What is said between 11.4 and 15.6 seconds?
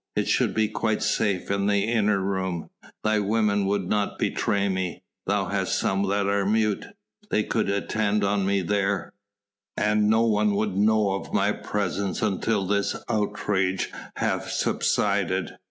presence until this outrage hath subsided....